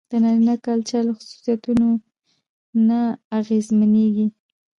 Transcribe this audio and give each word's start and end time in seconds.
د 0.09 0.11
نارينه 0.23 0.55
کلچر 0.65 1.01
له 1.07 1.13
خصوصيتونو 1.17 1.87
نه 2.87 2.99
اغېزمنېږي. 3.37 4.27